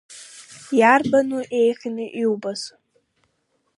[0.79, 2.61] Иарбану еиӷьны иубаз?